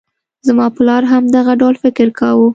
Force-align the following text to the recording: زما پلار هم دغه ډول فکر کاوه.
زما 0.47 0.67
پلار 0.77 1.03
هم 1.11 1.23
دغه 1.35 1.53
ډول 1.61 1.75
فکر 1.83 2.07
کاوه. 2.19 2.47